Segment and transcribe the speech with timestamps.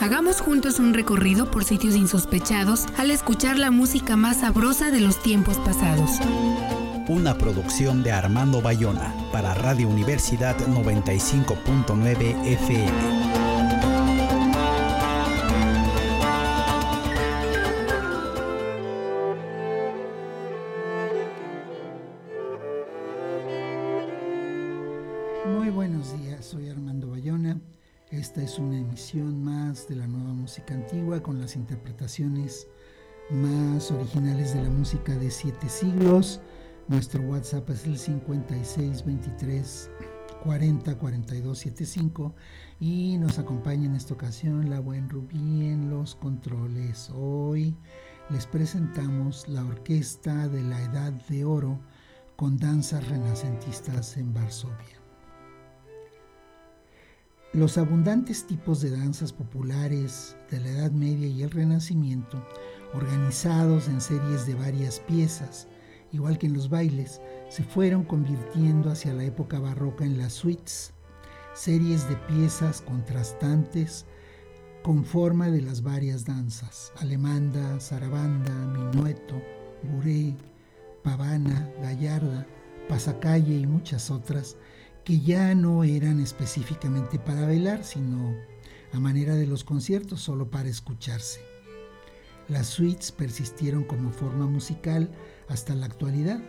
[0.00, 5.22] Hagamos juntos un recorrido por sitios insospechados al escuchar la música más sabrosa de los
[5.22, 6.12] tiempos pasados.
[7.06, 13.39] Una producción de Armando Bayona para Radio Universidad 95.9 FM.
[29.90, 32.68] De la nueva música antigua con las interpretaciones
[33.28, 36.40] más originales de la música de siete siglos.
[36.86, 39.90] Nuestro WhatsApp es el 5623
[40.44, 42.34] 40 42 75
[42.78, 47.10] y nos acompaña en esta ocasión la buen Rubí en los controles.
[47.12, 47.76] Hoy
[48.30, 51.80] les presentamos la Orquesta de la Edad de Oro
[52.36, 54.99] con danzas renacentistas en Varsovia.
[57.52, 62.40] Los abundantes tipos de danzas populares de la Edad Media y el Renacimiento,
[62.94, 65.66] organizados en series de varias piezas,
[66.12, 70.92] igual que en los bailes, se fueron convirtiendo hacia la época barroca en las suites,
[71.52, 74.06] series de piezas contrastantes
[74.84, 79.42] con forma de las varias danzas, alemanda, zarabanda, minueto,
[79.82, 80.36] buré,
[81.02, 82.46] pavana, gallarda,
[82.88, 84.56] pasacalle y muchas otras,
[85.10, 88.36] que ya no eran específicamente para bailar, sino
[88.92, 91.40] a manera de los conciertos, solo para escucharse.
[92.46, 95.10] Las suites persistieron como forma musical
[95.48, 96.40] hasta la actualidad.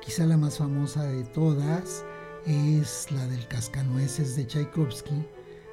[0.00, 2.06] Quizá la más famosa de todas
[2.46, 5.26] es la del Cascanueces de Tchaikovsky,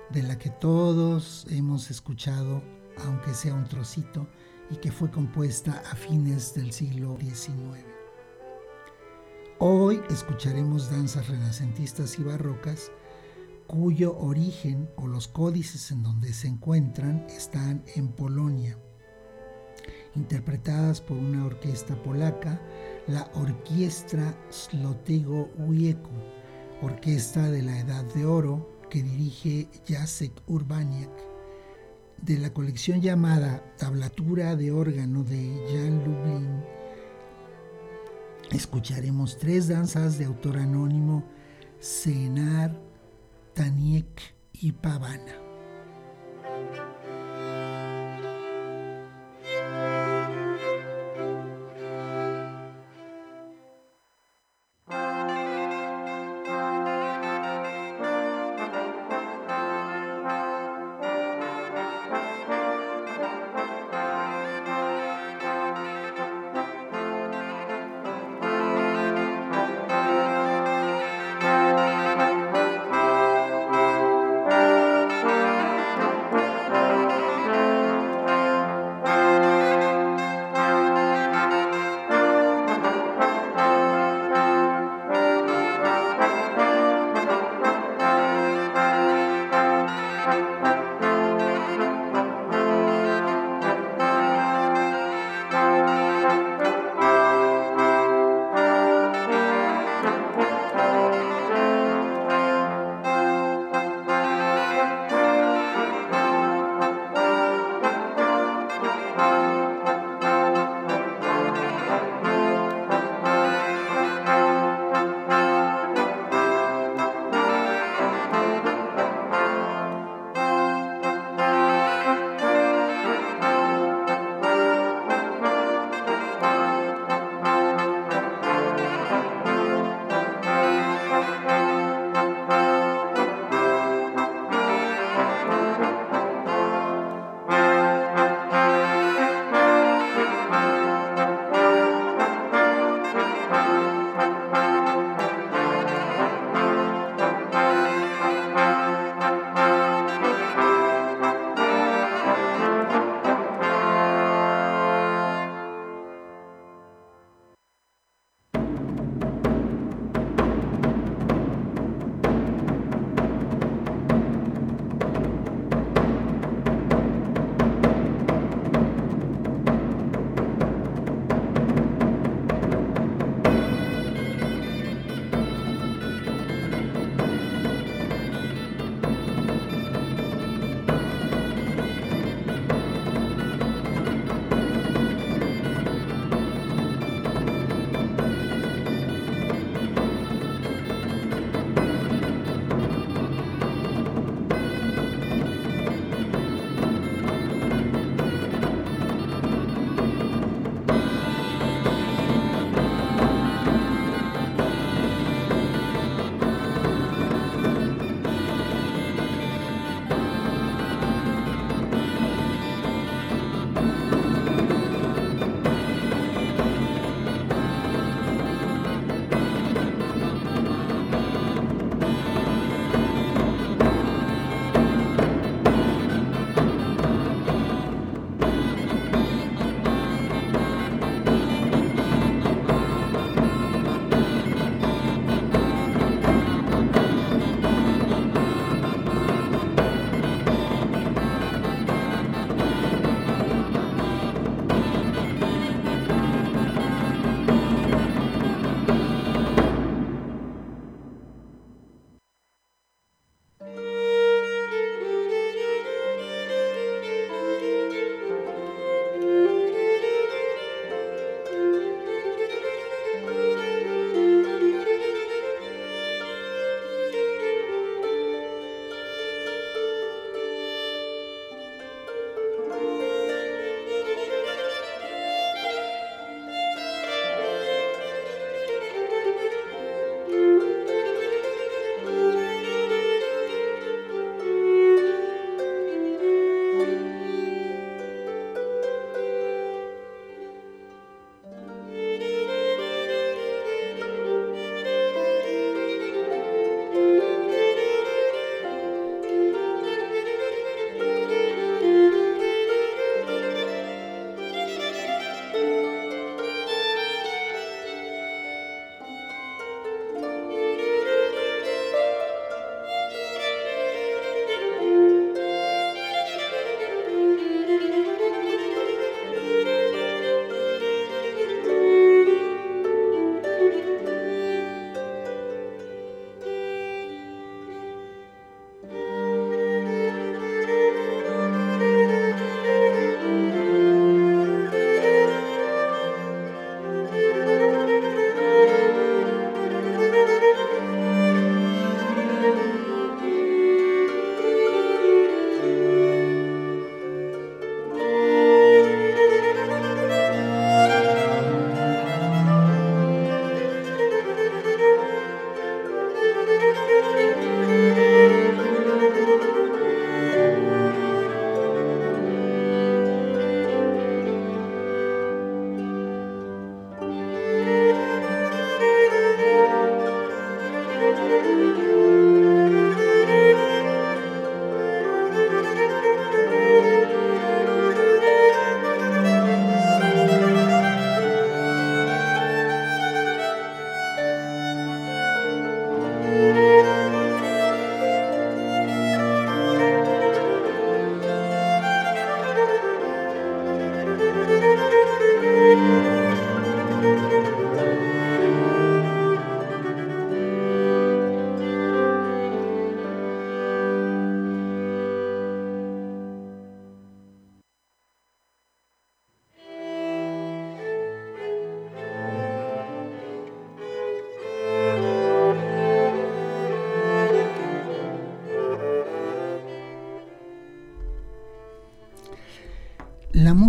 [0.10, 2.62] de la que todos hemos escuchado,
[3.06, 4.28] aunque sea un trocito,
[4.70, 7.97] y que fue compuesta a fines del siglo XIX.
[9.59, 12.91] Hoy escucharemos danzas renacentistas y barrocas
[13.66, 18.78] cuyo origen o los códices en donde se encuentran están en Polonia,
[20.16, 22.62] interpretadas por una orquesta polaca,
[23.07, 26.12] la Orkiestra Slotego Wieko,
[26.84, 31.09] orquesta de la Edad de Oro que dirige Jacek Urbaniak,
[32.22, 36.77] de la colección llamada Tablatura de órgano de Jan Lublin
[38.52, 41.24] escucharemos tres danzas de autor anónimo,
[41.80, 42.75] Senar,
[43.53, 44.22] Taniek
[44.53, 45.35] y Pavana.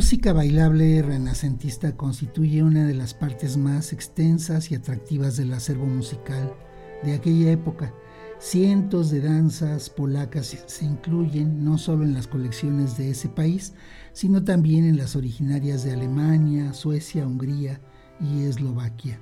[0.09, 6.55] Música bailable renacentista constituye una de las partes más extensas y atractivas del acervo musical
[7.03, 7.93] de aquella época.
[8.39, 13.75] Cientos de danzas polacas se incluyen no solo en las colecciones de ese país,
[14.15, 17.79] sino también en las originarias de Alemania, Suecia, Hungría
[18.19, 19.21] y Eslovaquia.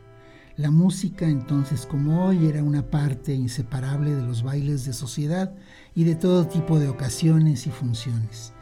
[0.56, 5.52] La música entonces como hoy era una parte inseparable de los bailes de sociedad
[5.96, 8.52] y de todo tipo de ocasiones y funciones.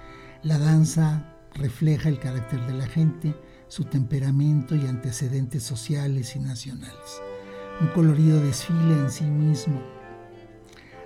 [0.43, 3.35] La danza refleja el carácter de la gente,
[3.69, 7.23] su temperamento y antecedentes sociales y nacionales.
[7.81, 9.81] Un colorido desfile en sí mismo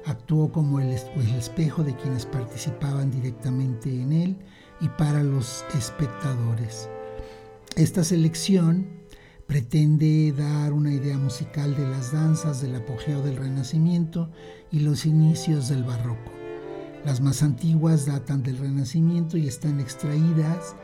[0.08, 4.36] actuó como el, espejo de quienes participaban directamente en él
[4.80, 6.88] y para los espectadores.
[7.76, 8.86] Esta selección
[9.46, 14.30] pretende dar una idea musical de las danzas del apogeo del Renacimiento
[14.70, 16.37] y los inicios del Barroco.
[17.04, 20.74] Las más antiguas datan del Renacimiento y están extraídas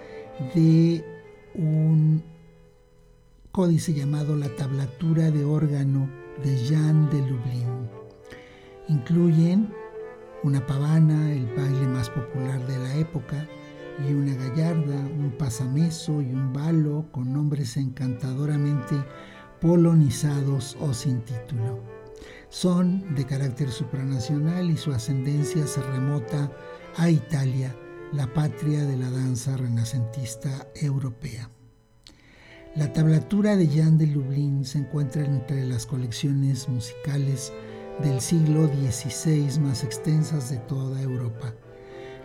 [0.55, 1.05] de
[1.55, 2.23] un
[3.53, 6.09] códice llamado la tablatura de órgano
[6.43, 7.89] de Jean de Lublin.
[8.89, 9.73] Incluyen
[10.43, 13.47] una pavana, el baile más popular de la época,
[14.09, 18.97] y una gallarda, un pasameso y un balo con nombres encantadoramente
[19.61, 21.94] polonizados o sin título.
[22.55, 26.53] Son de carácter supranacional y su ascendencia se remota
[26.97, 27.75] a Italia,
[28.13, 31.51] la patria de la danza renacentista europea.
[32.77, 37.53] La tablatura de Jean de Lublin se encuentra entre las colecciones musicales
[38.01, 41.53] del siglo XVI más extensas de toda Europa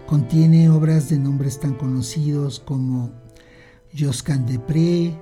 [0.05, 3.11] Contiene obras de nombres tan conocidos como
[3.97, 5.15] Josquin Depré,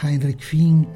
[0.00, 0.88] Heinrich Fink,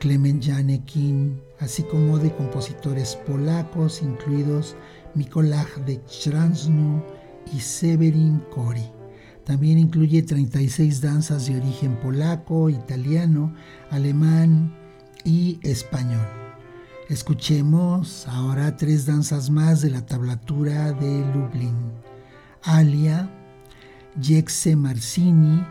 [0.00, 4.74] Clement Janekin, así como de compositores polacos, incluidos
[5.14, 7.02] Mikołaj de Czransnu
[7.54, 8.90] y Severin Kori.
[9.44, 13.54] También incluye 36 danzas de origen polaco, italiano,
[13.90, 14.74] alemán
[15.24, 16.26] y español.
[17.10, 21.76] Escuchemos ahora tres danzas más de la tablatura de Lublin.
[22.62, 23.28] Alia,
[24.18, 25.62] Jexe Marcini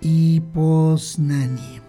[0.00, 1.81] y Poznani.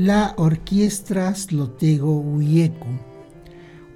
[0.00, 2.88] La Orquestra Slotego Uieku,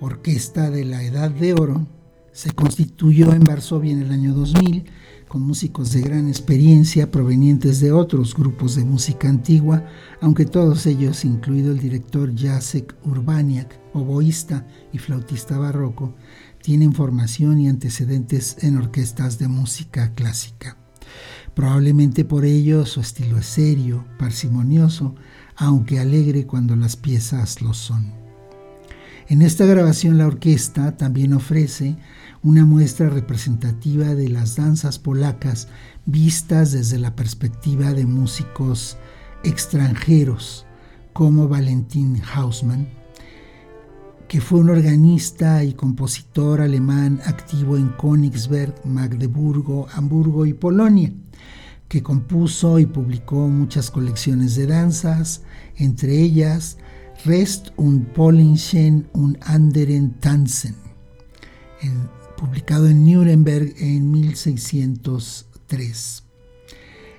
[0.01, 1.87] orquesta de la Edad de Oro,
[2.31, 4.85] se constituyó en Varsovia en el año 2000
[5.29, 9.87] con músicos de gran experiencia provenientes de otros grupos de música antigua,
[10.21, 16.15] aunque todos ellos, incluido el director Jacek Urbaniak, oboísta y flautista barroco,
[16.61, 20.77] tienen formación y antecedentes en orquestas de música clásica.
[21.55, 25.15] Probablemente por ello su estilo es serio, parsimonioso,
[25.57, 28.13] aunque alegre cuando las piezas lo son.
[29.29, 31.97] En esta grabación la orquesta también ofrece
[32.43, 35.69] una muestra representativa de las danzas polacas
[36.05, 38.99] vistas desde la perspectiva de músicos
[39.43, 40.67] extranjeros
[41.15, 42.87] como Valentin Hausmann,
[44.29, 51.13] que fue un organista y compositor alemán activo en Königsberg, Magdeburgo, Hamburgo y Polonia,
[51.89, 55.43] que compuso y publicó muchas colecciones de danzas,
[55.77, 56.79] entre ellas
[57.25, 60.75] Rest und Polischen und anderen Tanzen,
[62.37, 66.23] publicado en Nuremberg en 1603.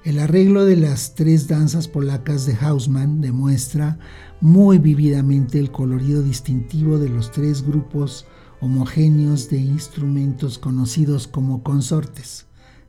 [0.04, 3.98] El arreglo de las tres danzas polacas de Hausmann demuestra
[4.40, 8.28] muy vividamente el colorido distintivo de los tres grupos
[8.60, 12.46] homogéneos de instrumentos conocidos como consortes,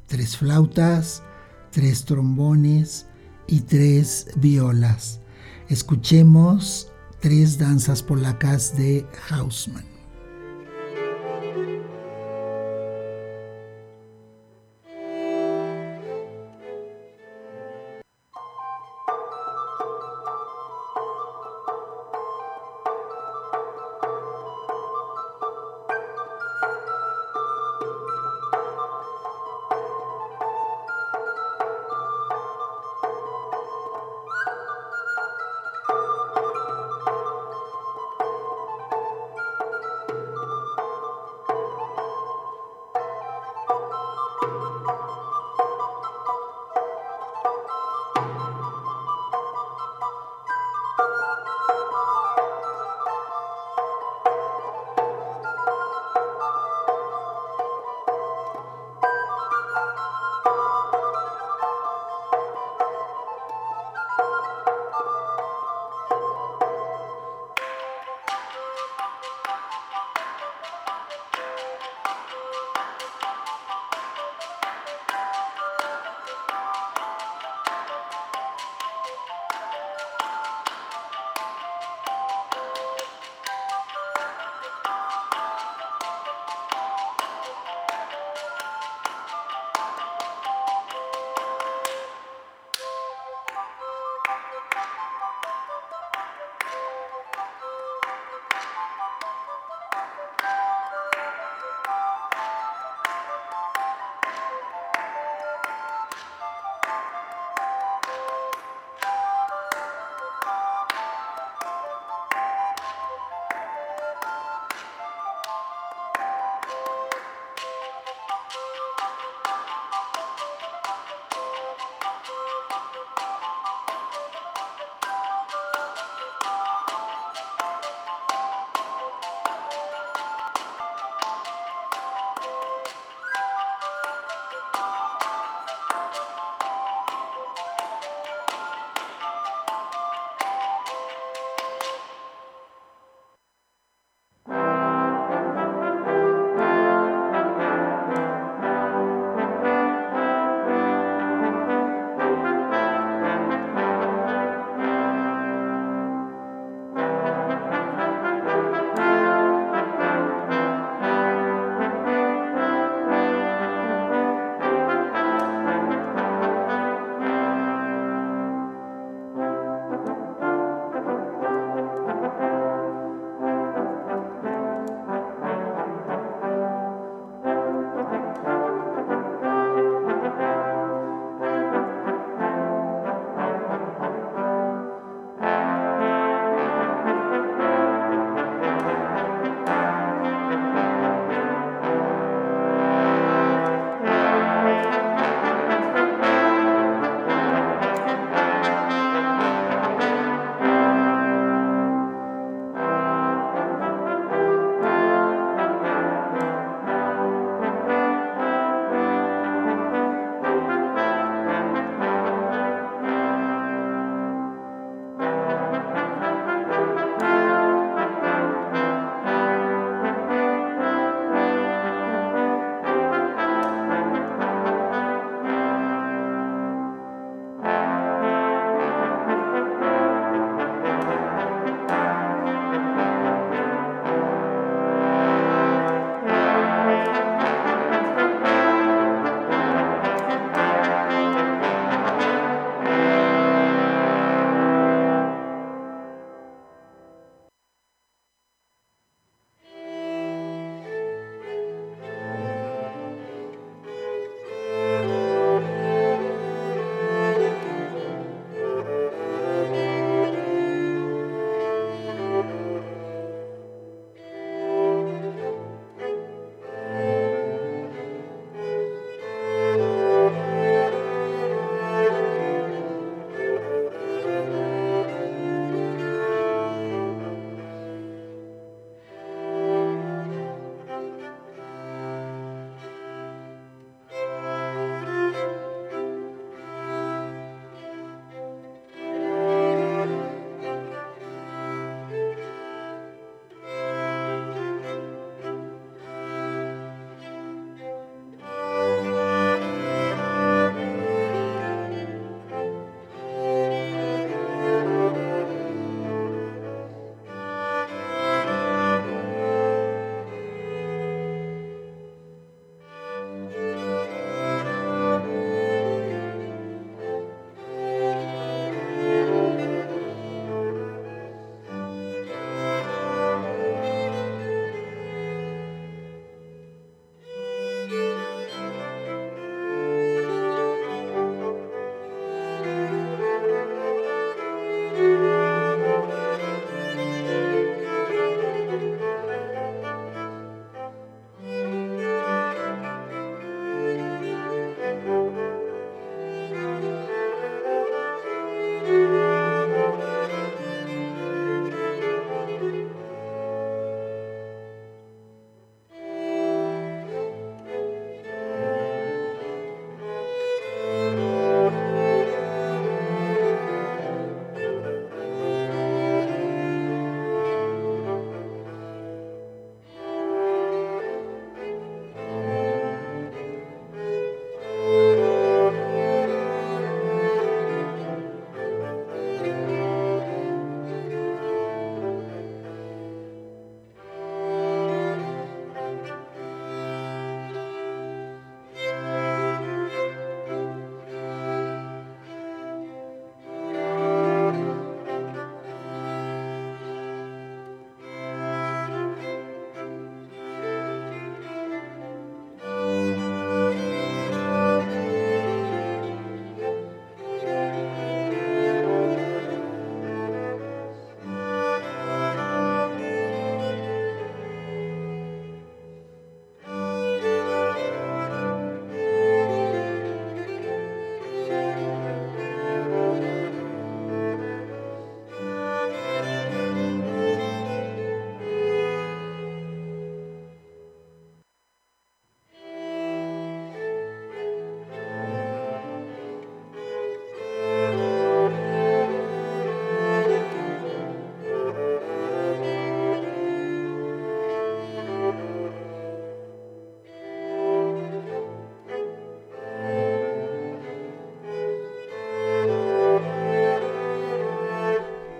[0.07, 1.23] tres flautas,
[1.77, 3.05] tres trombones
[3.47, 5.21] y tres violas.
[5.69, 9.96] Escuchemos tres danzas polacas de Hausmann.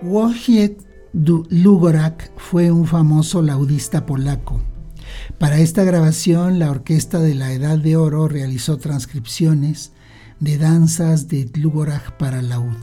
[0.07, 0.77] Wojciech
[1.11, 4.61] Lugorak fue un famoso laudista polaco.
[5.37, 9.91] Para esta grabación, la Orquesta de la Edad de Oro realizó transcripciones
[10.39, 12.77] de danzas de Dlugorak para laúd.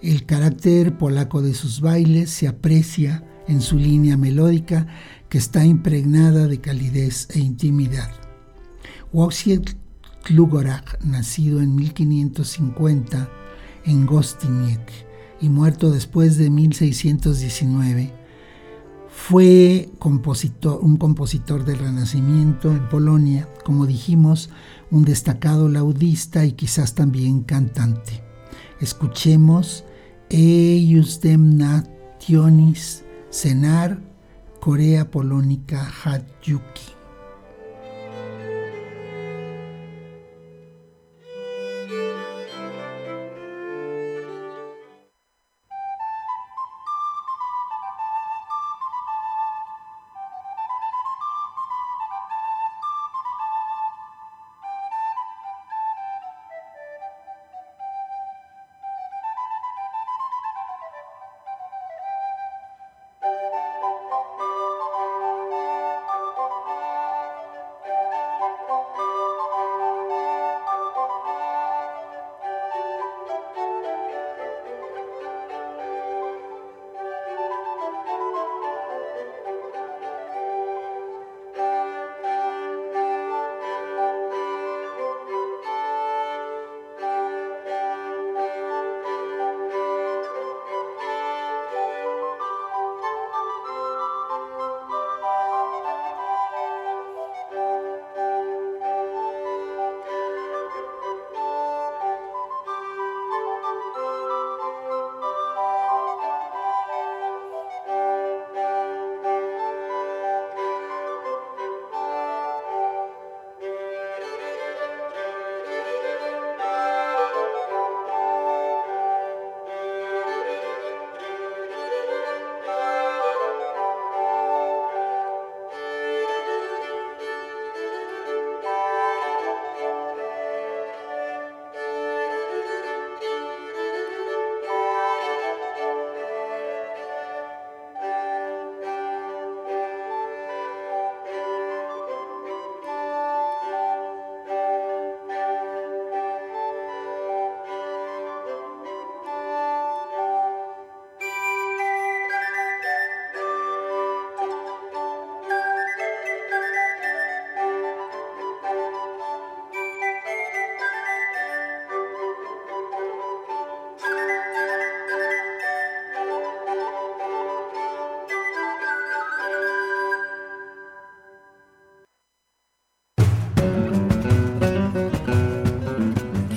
[0.00, 4.86] El carácter polaco de sus bailes se aprecia en su línea melódica
[5.28, 8.10] que está impregnada de calidez e intimidad.
[9.12, 9.76] Wojciech
[10.26, 13.28] Dlugorak, nacido en 1550
[13.84, 15.06] en Gostiniec
[15.40, 18.12] y muerto después de 1619,
[19.08, 24.50] fue compositor, un compositor del Renacimiento en Polonia, como dijimos,
[24.90, 28.22] un destacado laudista y quizás también cantante.
[28.80, 29.84] Escuchemos
[30.28, 33.98] Eius dem Nationis Senar
[34.60, 36.95] Corea Polónica Hatyuki.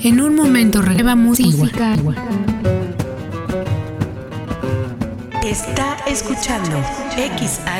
[0.09, 1.95] En un momento regreba música.
[5.43, 6.81] Está escuchando
[7.15, 7.79] XHSCAR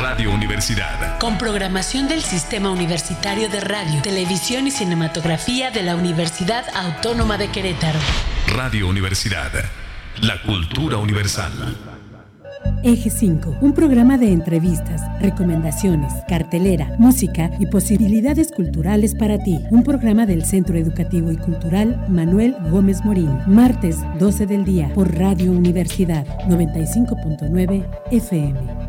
[0.00, 1.18] Radio Universidad.
[1.18, 7.48] Con programación del Sistema Universitario de Radio, Televisión y Cinematografía de la Universidad Autónoma de
[7.48, 7.98] Querétaro.
[8.48, 9.50] Radio Universidad.
[10.20, 11.52] La cultura universal.
[12.82, 19.58] Eje 5, un programa de entrevistas, recomendaciones, cartelera, música y posibilidades culturales para ti.
[19.70, 23.38] Un programa del Centro Educativo y Cultural Manuel Gómez Morín.
[23.46, 28.83] Martes 12 del día por Radio Universidad 95.9 FM.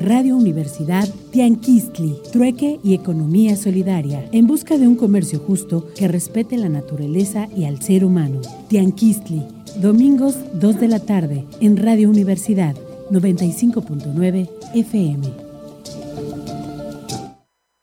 [0.00, 6.56] Radio Universidad Tianquistli, Trueque y Economía Solidaria, en busca de un comercio justo que respete
[6.56, 8.40] la naturaleza y al ser humano.
[8.68, 9.42] Tianquistli,
[9.80, 12.76] domingos 2 de la tarde, en Radio Universidad
[13.10, 15.28] 95.9 FM.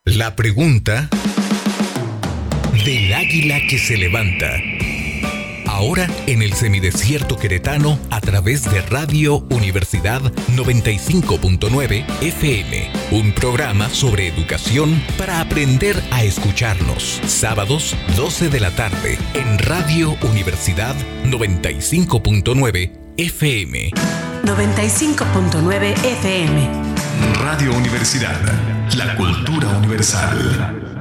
[0.06, 1.10] La pregunta
[2.86, 4.62] del águila que se levanta
[5.76, 10.22] ahora en el semidesierto queretano a través de Radio Universidad
[10.56, 17.20] 95.9 FM, un programa sobre educación para aprender a escucharnos.
[17.28, 23.92] Sábados 12 de la tarde en Radio Universidad 95.9 FM.
[24.46, 26.70] 95.9 FM.
[27.42, 28.40] Radio Universidad,
[28.96, 30.95] la cultura universal.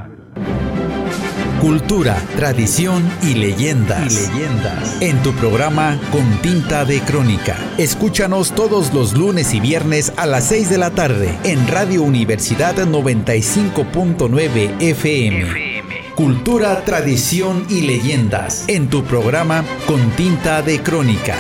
[1.64, 4.12] Cultura, tradición y leyendas.
[4.12, 5.00] y leyendas.
[5.00, 7.57] En tu programa Con Tinta de Crónica.
[7.79, 12.77] Escúchanos todos los lunes y viernes a las 6 de la tarde en Radio Universidad
[12.77, 15.83] 95.9 FM.
[16.14, 18.64] Cultura, tradición y leyendas.
[18.68, 21.38] En tu programa Con Tinta de Crónica.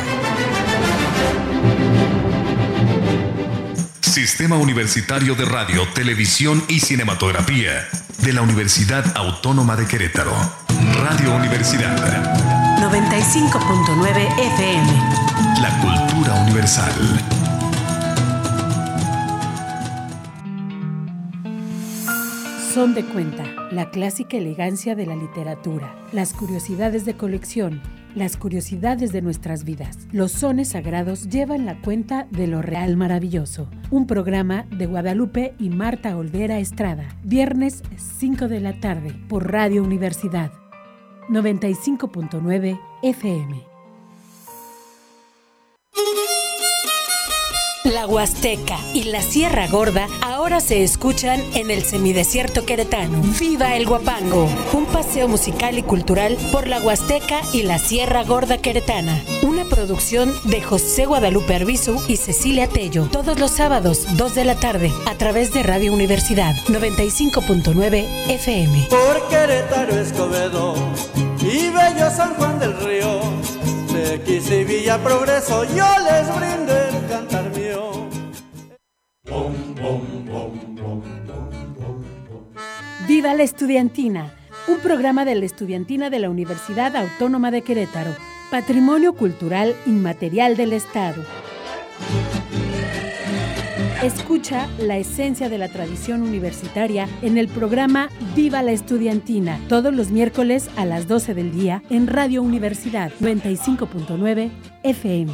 [4.00, 7.86] Sistema Universitario de Radio, Televisión y Cinematografía
[8.24, 10.32] de la Universidad Autónoma de Querétaro.
[11.02, 11.94] Radio Universidad.
[12.80, 15.60] 95.9 FM.
[15.60, 17.33] La cultura universal.
[22.74, 27.80] Son de cuenta, la clásica elegancia de la literatura, las curiosidades de colección,
[28.16, 30.08] las curiosidades de nuestras vidas.
[30.10, 33.70] Los sones sagrados llevan la cuenta de lo real maravilloso.
[33.92, 37.06] Un programa de Guadalupe y Marta Olvera Estrada.
[37.22, 37.84] Viernes
[38.18, 40.50] 5 de la tarde por Radio Universidad
[41.28, 43.74] 95.9 FM.
[47.84, 53.20] La Huasteca y la Sierra Gorda ahora se escuchan en el semidesierto queretano.
[53.38, 54.48] ¡Viva el Guapango!
[54.72, 59.22] Un paseo musical y cultural por la Huasteca y la Sierra Gorda queretana.
[59.42, 63.06] Una producción de José Guadalupe Arbizu y Cecilia Tello.
[63.12, 68.88] Todos los sábados, 2 de la tarde, a través de Radio Universidad 95.9 FM.
[68.88, 70.74] Por Querétaro, Escobedo
[71.38, 73.20] y Bello San Juan del Río.
[73.94, 76.93] X y Villa Progreso, yo les brindo
[83.06, 84.34] Viva la Estudiantina,
[84.66, 88.12] un programa de la Estudiantina de la Universidad Autónoma de Querétaro,
[88.50, 91.22] Patrimonio Cultural Inmaterial del Estado.
[94.02, 100.10] Escucha la esencia de la tradición universitaria en el programa Viva la Estudiantina, todos los
[100.10, 104.50] miércoles a las 12 del día en Radio Universidad 95.9
[104.82, 105.32] FM.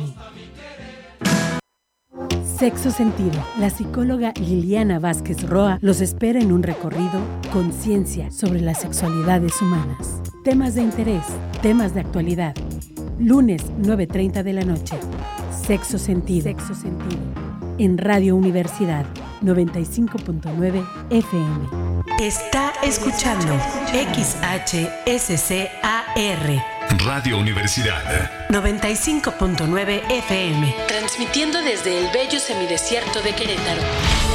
[2.61, 3.43] Sexo Sentido.
[3.59, 7.23] La psicóloga Liliana Vázquez Roa los espera en un recorrido
[7.55, 10.21] conciencia sobre las sexualidades humanas.
[10.45, 11.25] Temas de interés,
[11.63, 12.55] temas de actualidad.
[13.19, 14.99] Lunes 9.30 de la noche.
[15.51, 16.43] Sexo Sentido.
[16.43, 17.50] Sexo Sentido.
[17.81, 19.07] En Radio Universidad
[19.41, 22.05] 95.9 FM.
[22.21, 25.01] Está escuchando XHSCAR
[27.07, 33.81] Radio Universidad 95.9 FM, transmitiendo desde el bello semidesierto de Querétaro.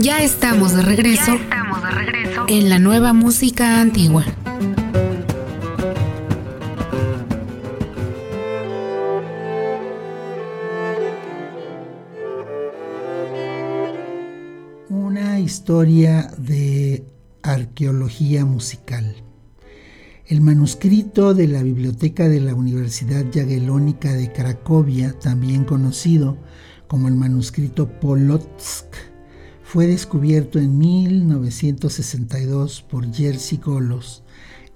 [0.00, 1.34] Ya estamos de regreso.
[1.34, 2.44] Ya estamos de regreso.
[2.46, 4.24] En la nueva música antigua.
[14.88, 17.04] Una historia de
[17.42, 19.16] arqueología musical.
[20.26, 26.38] El manuscrito de la Biblioteca de la Universidad Jagellónica de Cracovia, también conocido
[26.86, 28.86] como el manuscrito Polotsk,
[29.70, 34.22] fue descubierto en 1962 por Jerzy Golos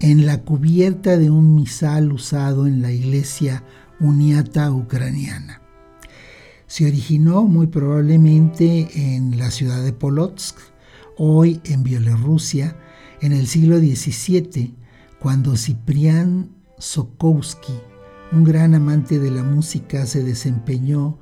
[0.00, 3.64] en la cubierta de un misal usado en la iglesia
[4.00, 5.62] uniata ucraniana.
[6.66, 10.58] Se originó muy probablemente en la ciudad de Polotsk,
[11.16, 12.76] hoy en Bielorrusia,
[13.22, 14.74] en el siglo XVII,
[15.18, 17.72] cuando Ciprián Sokowski,
[18.30, 21.18] un gran amante de la música, se desempeñó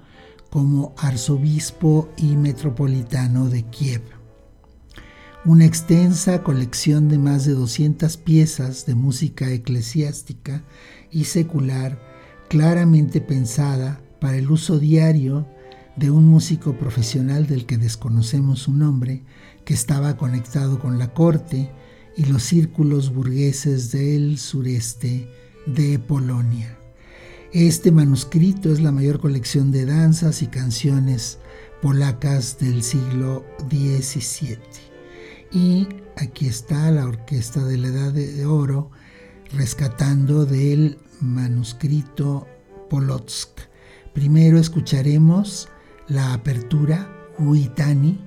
[0.51, 4.03] como arzobispo y metropolitano de Kiev.
[5.45, 10.65] Una extensa colección de más de 200 piezas de música eclesiástica
[11.11, 11.99] y secular,
[12.49, 15.47] claramente pensada para el uso diario
[15.97, 19.23] de un músico profesional del que desconocemos su nombre,
[19.65, 21.71] que estaba conectado con la corte
[22.17, 25.29] y los círculos burgueses del sureste
[25.67, 26.80] de Polonia.
[27.53, 31.39] Este manuscrito es la mayor colección de danzas y canciones
[31.83, 34.59] polacas del siglo XVII.
[35.51, 38.93] Y aquí está la Orquesta de la Edad de Oro
[39.53, 42.47] rescatando del manuscrito
[42.89, 43.61] Polotsk
[44.13, 45.69] Primero escucharemos
[46.09, 48.21] la apertura Huitani,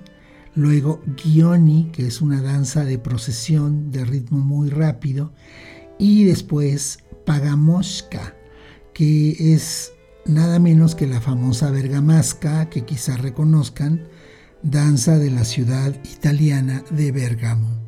[0.55, 5.33] luego Gioni, que es una danza de procesión de ritmo muy rápido,
[5.99, 8.35] y después Pagamoshka,
[8.93, 9.93] que es
[10.25, 14.07] nada menos que la famosa bergamasca que quizás reconozcan,
[14.61, 17.82] danza de la ciudad italiana de Bergamo.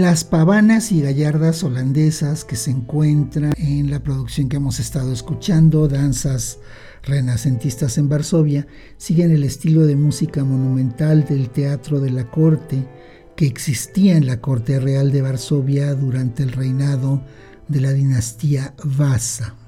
[0.00, 5.88] Las pavanas y gallardas holandesas que se encuentran en la producción que hemos estado escuchando,
[5.88, 6.58] danzas
[7.02, 12.88] renacentistas en Varsovia, siguen el estilo de música monumental del teatro de la corte
[13.36, 17.22] que existía en la corte real de Varsovia durante el reinado
[17.68, 19.59] de la dinastía Vasa.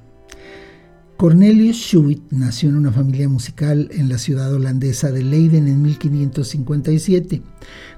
[1.22, 7.42] Cornelius Schuit nació en una familia musical en la ciudad holandesa de Leiden en 1557.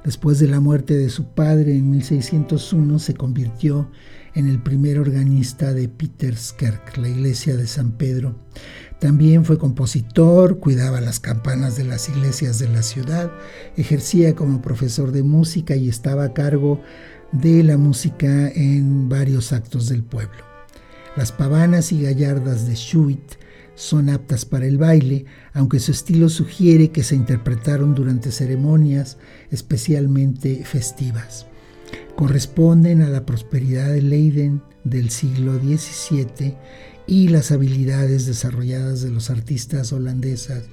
[0.05, 3.91] Después de la muerte de su padre en 1601 se convirtió
[4.35, 8.37] en el primer organista de Pieterskerk, la iglesia de San Pedro.
[9.01, 13.33] También fue compositor, cuidaba las campanas de las iglesias de la ciudad,
[13.79, 16.83] ejercía como profesor de música y estaba a cargo
[17.33, 20.53] de la música en varios actos del pueblo.
[21.16, 23.34] Las pavanas y gallardas de Schuit
[23.76, 29.16] son aptas para el baile, aunque su estilo sugiere que se interpretaron durante ceremonias
[29.50, 31.46] especialmente festivas.
[32.16, 36.56] Corresponden a la prosperidad de Leiden del siglo XVII
[37.06, 40.64] y las habilidades desarrolladas de los artistas holandeses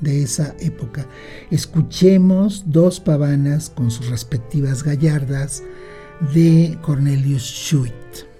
[0.00, 1.06] de esa época.
[1.50, 5.62] Escuchemos dos pavanas con sus respectivas gallardas
[6.34, 8.31] de Cornelius Schuit.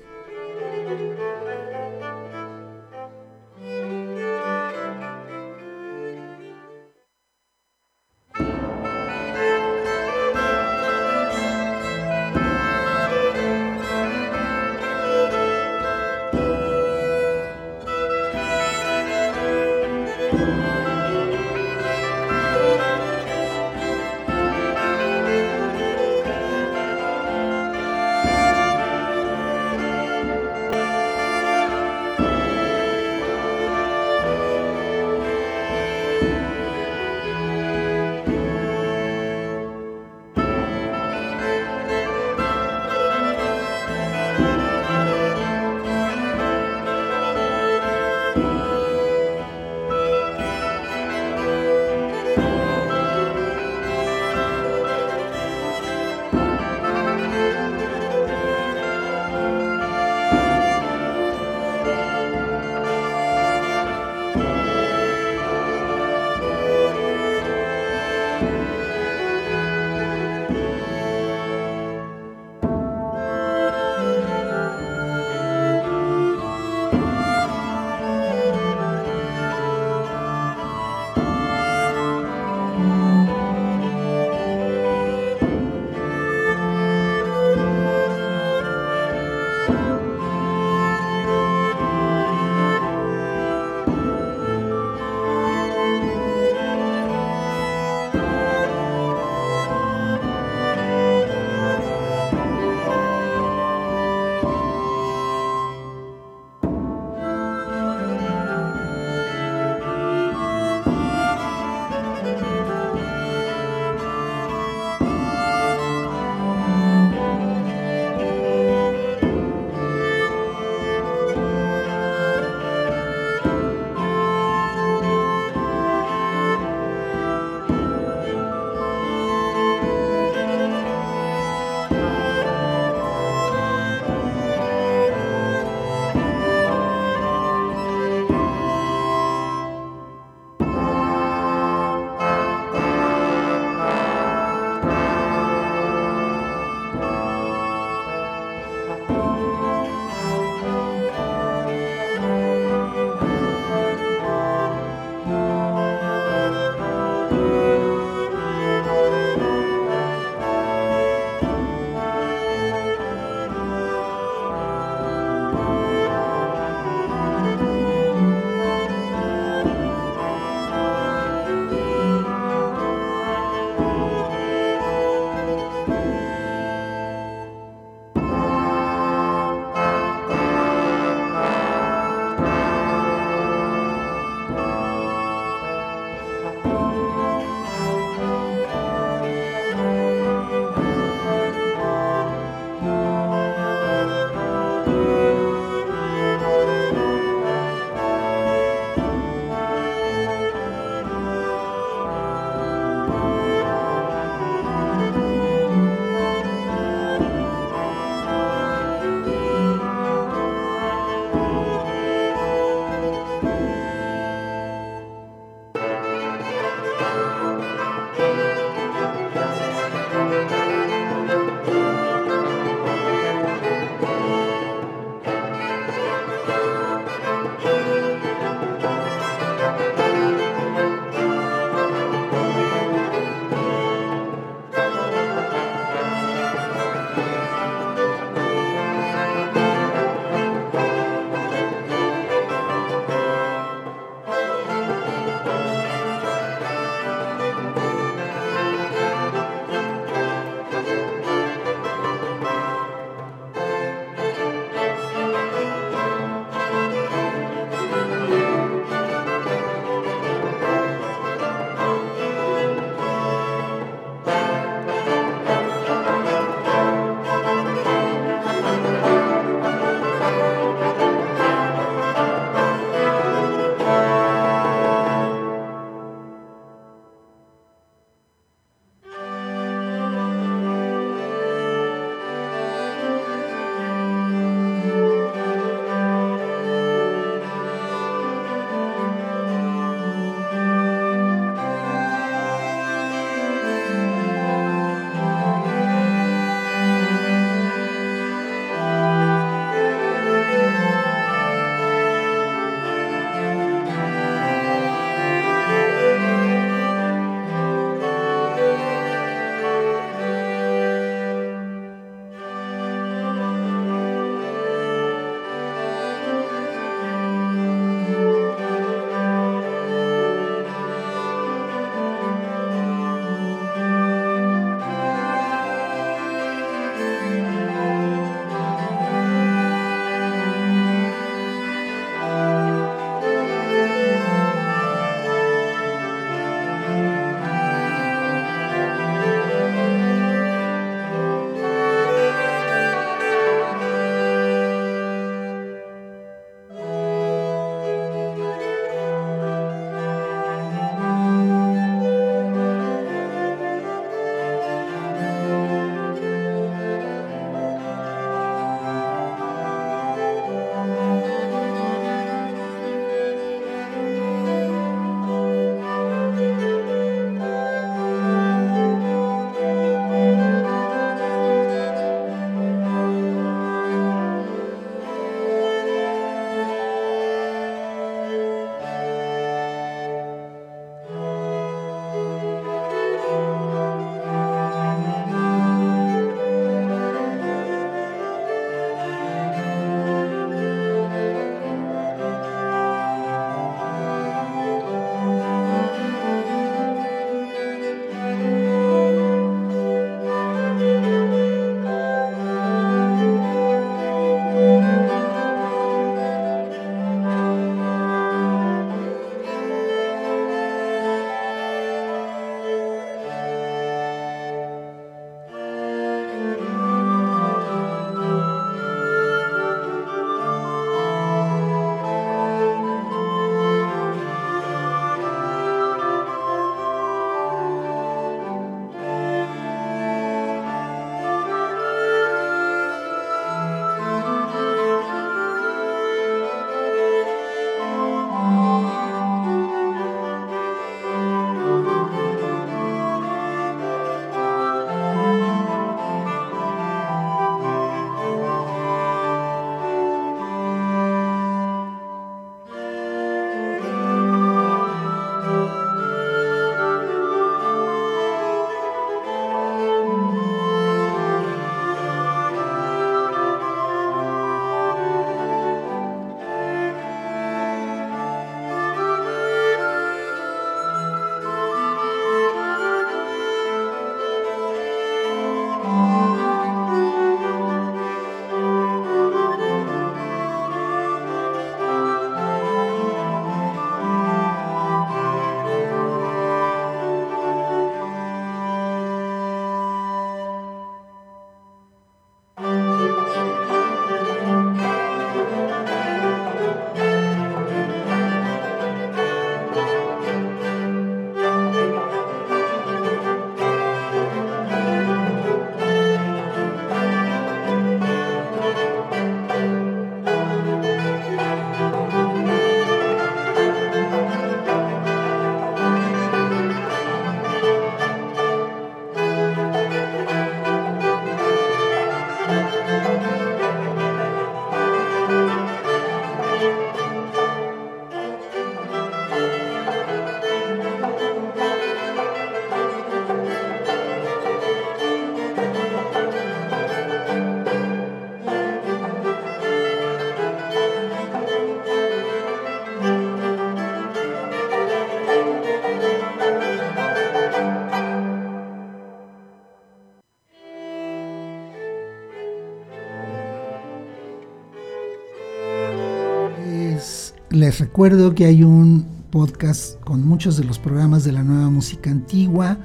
[557.73, 562.11] Les recuerdo que hay un podcast con muchos de los programas de la nueva música
[562.11, 562.77] antigua.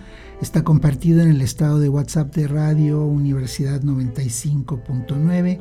[0.41, 5.59] Está compartido en el estado de WhatsApp de Radio Universidad 95.9.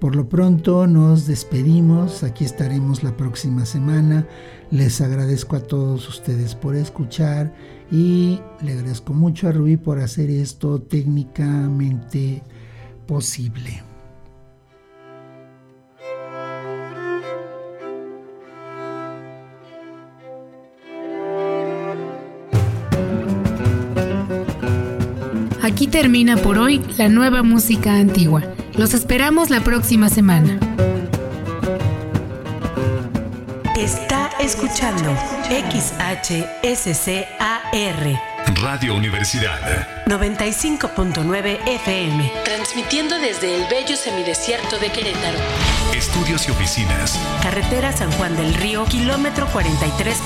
[0.00, 4.26] Por lo pronto nos despedimos, aquí estaremos la próxima semana.
[4.70, 7.52] Les agradezco a todos ustedes por escuchar
[7.90, 12.42] y le agradezco mucho a Rubí por hacer esto técnicamente
[13.06, 13.91] posible.
[25.82, 28.44] Aquí termina por hoy la nueva música antigua.
[28.76, 30.56] Los esperamos la próxima semana.
[33.76, 35.12] Está escuchando
[35.50, 37.32] XHSCAR.
[38.62, 40.04] Radio Universidad.
[40.06, 42.32] 95.9 FM.
[42.44, 45.38] Transmitiendo desde el bello semidesierto de Querétaro.
[45.96, 47.18] Estudios y oficinas.
[47.42, 50.16] Carretera San Juan del Río, kilómetro 43.